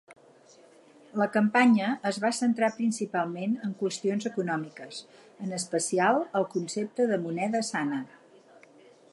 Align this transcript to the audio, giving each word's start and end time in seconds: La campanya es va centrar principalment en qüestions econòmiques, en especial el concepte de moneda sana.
La 1.21 1.27
campanya 1.33 1.89
es 2.11 2.17
va 2.23 2.31
centrar 2.37 2.69
principalment 2.79 3.53
en 3.67 3.75
qüestions 3.83 4.27
econòmiques, 4.31 5.03
en 5.49 5.55
especial 5.61 6.19
el 6.41 6.49
concepte 6.57 7.11
de 7.13 7.23
moneda 7.27 7.67
sana. 7.73 8.05